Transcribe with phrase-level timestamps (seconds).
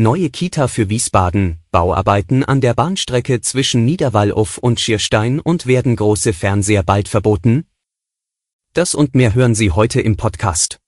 [0.00, 6.32] Neue Kita für Wiesbaden, Bauarbeiten an der Bahnstrecke zwischen Niederwallow und Schierstein und werden große
[6.32, 7.66] Fernseher bald verboten?
[8.72, 10.80] Das und mehr hören Sie heute im Podcast.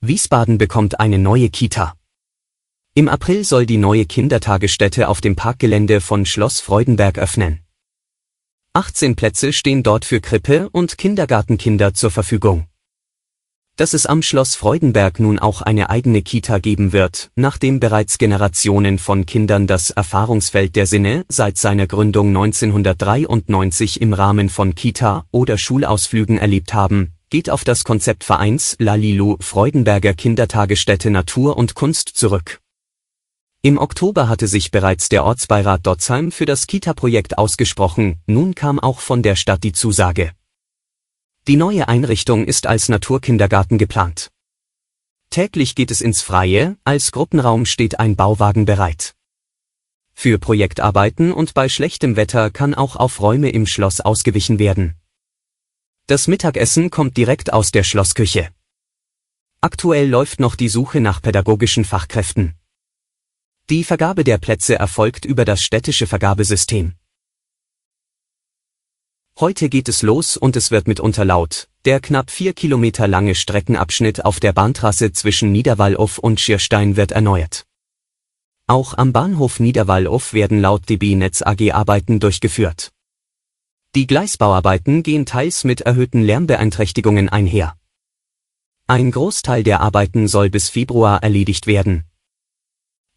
[0.00, 1.94] Wiesbaden bekommt eine neue Kita.
[2.94, 7.60] Im April soll die neue Kindertagesstätte auf dem Parkgelände von Schloss Freudenberg öffnen.
[8.72, 12.66] 18 Plätze stehen dort für Krippe- und Kindergartenkinder zur Verfügung
[13.82, 18.96] dass es am Schloss Freudenberg nun auch eine eigene Kita geben wird, nachdem bereits Generationen
[18.96, 25.58] von Kindern das Erfahrungsfeld der Sinne seit seiner Gründung 1993 im Rahmen von Kita- oder
[25.58, 32.60] Schulausflügen erlebt haben, geht auf das Konzept Vereins Lalilu Freudenberger Kindertagesstätte Natur und Kunst zurück.
[33.62, 39.00] Im Oktober hatte sich bereits der Ortsbeirat Dotzheim für das Kita-Projekt ausgesprochen, nun kam auch
[39.00, 40.30] von der Stadt die Zusage.
[41.48, 44.30] Die neue Einrichtung ist als Naturkindergarten geplant.
[45.28, 49.16] Täglich geht es ins Freie, als Gruppenraum steht ein Bauwagen bereit.
[50.14, 54.94] Für Projektarbeiten und bei schlechtem Wetter kann auch auf Räume im Schloss ausgewichen werden.
[56.06, 58.50] Das Mittagessen kommt direkt aus der Schlossküche.
[59.60, 62.54] Aktuell läuft noch die Suche nach pädagogischen Fachkräften.
[63.68, 66.94] Die Vergabe der Plätze erfolgt über das städtische Vergabesystem.
[69.40, 71.68] Heute geht es los und es wird mitunter laut.
[71.84, 77.64] Der knapp vier Kilometer lange Streckenabschnitt auf der Bahntrasse zwischen Niederwallow und Schierstein wird erneuert.
[78.68, 82.92] Auch am Bahnhof Niederwallow werden laut DB Netz AG Arbeiten durchgeführt.
[83.94, 87.76] Die Gleisbauarbeiten gehen teils mit erhöhten Lärmbeeinträchtigungen einher.
[88.86, 92.04] Ein Großteil der Arbeiten soll bis Februar erledigt werden.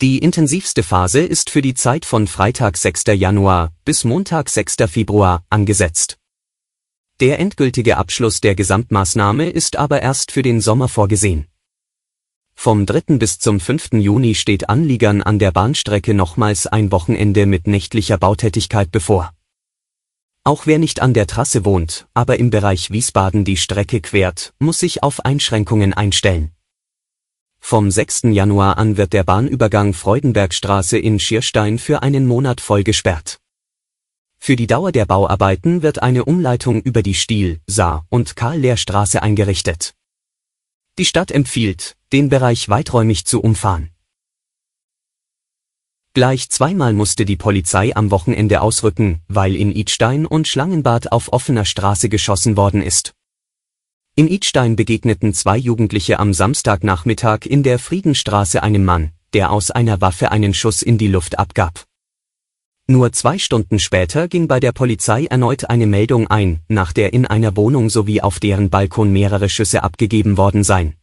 [0.00, 3.04] Die intensivste Phase ist für die Zeit von Freitag 6.
[3.14, 4.76] Januar bis Montag 6.
[4.88, 6.18] Februar angesetzt.
[7.20, 11.46] Der endgültige Abschluss der Gesamtmaßnahme ist aber erst für den Sommer vorgesehen.
[12.54, 13.18] Vom 3.
[13.18, 13.92] bis zum 5.
[13.92, 19.32] Juni steht Anliegern an der Bahnstrecke nochmals ein Wochenende mit nächtlicher Bautätigkeit bevor.
[20.44, 24.80] Auch wer nicht an der Trasse wohnt, aber im Bereich Wiesbaden die Strecke quert, muss
[24.80, 26.50] sich auf Einschränkungen einstellen.
[27.64, 28.24] Vom 6.
[28.24, 33.38] Januar an wird der Bahnübergang Freudenbergstraße in Schierstein für einen Monat voll gesperrt.
[34.38, 39.94] Für die Dauer der Bauarbeiten wird eine Umleitung über die Stiel-, Saar- und Karl-Lehr-Straße eingerichtet.
[40.98, 43.90] Die Stadt empfiehlt, den Bereich weiträumig zu umfahren.
[46.12, 51.64] Gleich zweimal musste die Polizei am Wochenende ausrücken, weil in Idstein und Schlangenbad auf offener
[51.64, 53.14] Straße geschossen worden ist.
[54.14, 60.02] In Idstein begegneten zwei Jugendliche am Samstagnachmittag in der Friedenstraße einem Mann, der aus einer
[60.02, 61.86] Waffe einen Schuss in die Luft abgab.
[62.86, 67.24] Nur zwei Stunden später ging bei der Polizei erneut eine Meldung ein, nach der in
[67.26, 70.96] einer Wohnung sowie auf deren Balkon mehrere Schüsse abgegeben worden seien.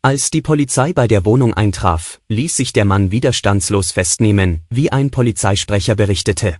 [0.00, 5.10] Als die Polizei bei der Wohnung eintraf, ließ sich der Mann widerstandslos festnehmen, wie ein
[5.10, 6.56] Polizeisprecher berichtete.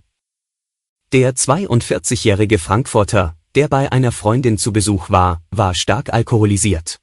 [1.11, 7.01] Der 42-jährige Frankfurter, der bei einer Freundin zu Besuch war, war stark alkoholisiert.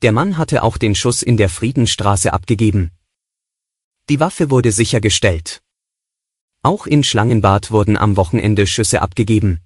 [0.00, 2.92] Der Mann hatte auch den Schuss in der Friedenstraße abgegeben.
[4.08, 5.60] Die Waffe wurde sichergestellt.
[6.62, 9.60] Auch in Schlangenbad wurden am Wochenende Schüsse abgegeben.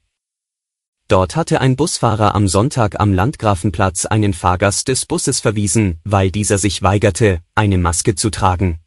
[1.07, 6.59] Dort hatte ein Busfahrer am Sonntag am Landgrafenplatz einen Fahrgast des Busses verwiesen, weil dieser
[6.59, 8.81] sich weigerte, eine Maske zu tragen.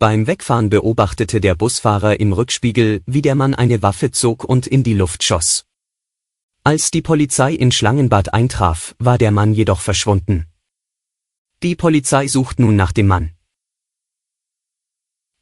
[0.00, 4.82] Beim Wegfahren beobachtete der Busfahrer im Rückspiegel, wie der Mann eine Waffe zog und in
[4.82, 5.64] die Luft schoss.
[6.64, 10.46] Als die Polizei in Schlangenbad eintraf, war der Mann jedoch verschwunden.
[11.64, 13.32] Die Polizei sucht nun nach dem Mann.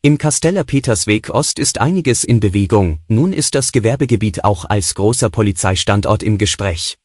[0.00, 5.28] Im Kasteller Petersweg Ost ist einiges in Bewegung, nun ist das Gewerbegebiet auch als großer
[5.28, 6.96] Polizeistandort im Gespräch.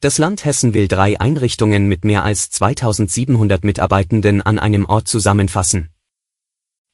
[0.00, 5.90] Das Land Hessen will drei Einrichtungen mit mehr als 2700 Mitarbeitenden an einem Ort zusammenfassen.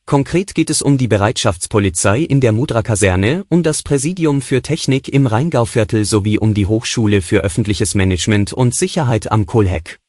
[0.09, 5.27] Konkret geht es um die Bereitschaftspolizei in der Mudra-Kaserne, um das Präsidium für Technik im
[5.27, 10.01] Rheingauviertel sowie um die Hochschule für öffentliches Management und Sicherheit am Kohlheck.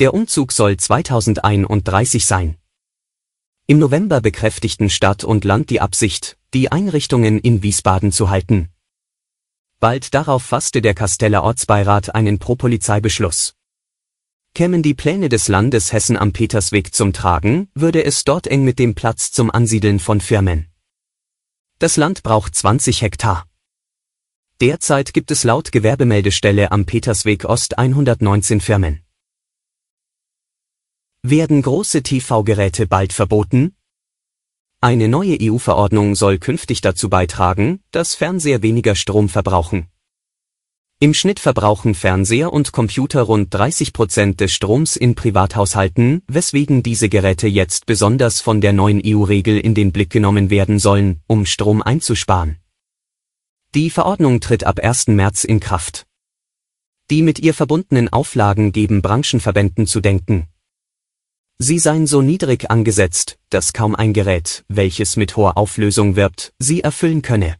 [0.00, 2.56] Der Umzug soll 2031 sein.
[3.68, 8.70] Im November bekräftigten Stadt und Land die Absicht, die Einrichtungen in Wiesbaden zu halten.
[9.78, 13.54] Bald darauf fasste der Kasteller Ortsbeirat einen Pro-Polizeibeschluss.
[14.56, 18.78] Kämen die Pläne des Landes Hessen am Petersweg zum Tragen, würde es dort eng mit
[18.78, 20.68] dem Platz zum Ansiedeln von Firmen.
[21.78, 23.44] Das Land braucht 20 Hektar.
[24.62, 29.02] Derzeit gibt es laut Gewerbemeldestelle am Petersweg Ost 119 Firmen.
[31.20, 33.76] Werden große TV-Geräte bald verboten?
[34.80, 39.88] Eine neue EU-Verordnung soll künftig dazu beitragen, dass Fernseher weniger Strom verbrauchen.
[40.98, 47.10] Im Schnitt verbrauchen Fernseher und Computer rund 30 Prozent des Stroms in Privathaushalten, weswegen diese
[47.10, 51.82] Geräte jetzt besonders von der neuen EU-Regel in den Blick genommen werden sollen, um Strom
[51.82, 52.56] einzusparen.
[53.74, 55.08] Die Verordnung tritt ab 1.
[55.08, 56.06] März in Kraft.
[57.10, 60.46] Die mit ihr verbundenen Auflagen geben Branchenverbänden zu denken.
[61.58, 66.80] Sie seien so niedrig angesetzt, dass kaum ein Gerät, welches mit hoher Auflösung wirbt, sie
[66.80, 67.56] erfüllen könne.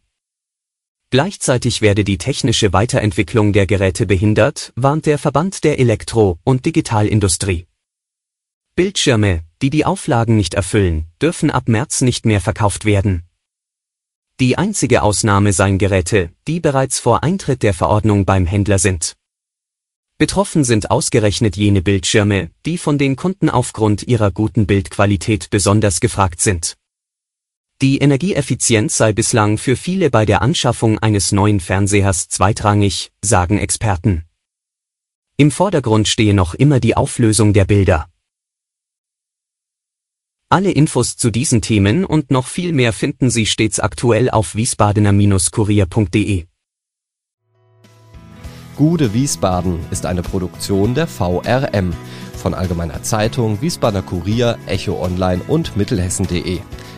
[1.09, 7.65] Gleichzeitig werde die technische Weiterentwicklung der Geräte behindert, warnt der Verband der Elektro- und Digitalindustrie.
[8.75, 13.23] Bildschirme, die die Auflagen nicht erfüllen, dürfen ab März nicht mehr verkauft werden.
[14.41, 19.15] Die einzige Ausnahme seien Geräte, die bereits vor Eintritt der Verordnung beim Händler sind.
[20.17, 26.41] Betroffen sind ausgerechnet jene Bildschirme, die von den Kunden aufgrund ihrer guten Bildqualität besonders gefragt
[26.41, 26.75] sind.
[27.79, 34.23] Die Energieeffizienz sei bislang für viele bei der Anschaffung eines neuen Fernsehers zweitrangig, sagen Experten.
[35.37, 38.09] Im Vordergrund stehe noch immer die Auflösung der Bilder.
[40.49, 46.45] Alle Infos zu diesen Themen und noch viel mehr finden Sie stets aktuell auf wiesbadener-kurier.de.
[48.75, 51.93] Gude Wiesbaden ist eine Produktion der VRM
[52.37, 56.61] von Allgemeiner Zeitung, Wiesbadener Kurier, Echo Online und Mittelhessen.de.